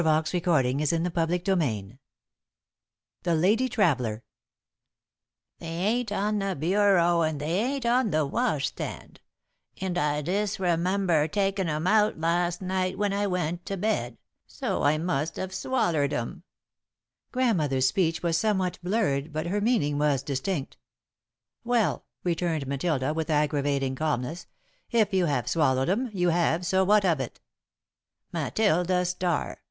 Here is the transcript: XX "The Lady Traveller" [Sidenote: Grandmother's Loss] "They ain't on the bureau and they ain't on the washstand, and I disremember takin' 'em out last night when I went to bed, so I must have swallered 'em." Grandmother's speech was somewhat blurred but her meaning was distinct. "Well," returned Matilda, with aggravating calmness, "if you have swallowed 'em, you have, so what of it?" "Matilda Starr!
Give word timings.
XX 0.01 1.97
"The 3.23 3.35
Lady 3.35 3.69
Traveller" 3.69 4.23
[Sidenote: 5.59 5.59
Grandmother's 5.59 5.59
Loss] 5.59 5.59
"They 5.59 5.67
ain't 5.67 6.11
on 6.11 6.39
the 6.39 6.55
bureau 6.55 7.21
and 7.21 7.39
they 7.39 7.51
ain't 7.63 7.85
on 7.85 8.09
the 8.09 8.25
washstand, 8.25 9.19
and 9.79 9.99
I 9.99 10.23
disremember 10.23 11.27
takin' 11.27 11.69
'em 11.69 11.85
out 11.85 12.19
last 12.19 12.63
night 12.63 12.97
when 12.97 13.13
I 13.13 13.27
went 13.27 13.63
to 13.67 13.77
bed, 13.77 14.17
so 14.47 14.81
I 14.81 14.97
must 14.97 15.35
have 15.35 15.53
swallered 15.53 16.13
'em." 16.13 16.45
Grandmother's 17.31 17.85
speech 17.85 18.23
was 18.23 18.39
somewhat 18.39 18.79
blurred 18.81 19.31
but 19.31 19.45
her 19.45 19.61
meaning 19.61 19.99
was 19.99 20.23
distinct. 20.23 20.77
"Well," 21.63 22.07
returned 22.23 22.65
Matilda, 22.65 23.13
with 23.13 23.29
aggravating 23.29 23.93
calmness, 23.93 24.47
"if 24.89 25.13
you 25.13 25.27
have 25.27 25.47
swallowed 25.47 25.89
'em, 25.89 26.09
you 26.11 26.29
have, 26.29 26.65
so 26.65 26.83
what 26.83 27.05
of 27.05 27.19
it?" 27.19 27.39
"Matilda 28.33 29.05
Starr! 29.05 29.59